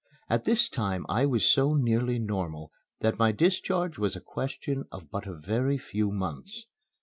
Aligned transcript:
At 0.31 0.45
this 0.45 0.67
time 0.67 1.05
I 1.09 1.27
was 1.27 1.45
so 1.45 1.75
nearly 1.75 2.17
normal 2.17 2.71
that 3.01 3.19
my 3.19 3.31
discharge 3.31 3.99
was 3.99 4.15
a 4.15 4.19
question 4.19 4.85
of 4.91 5.11
but 5.11 5.27
a 5.27 5.35
very 5.37 5.77
few 5.77 6.09
months. 6.11 6.65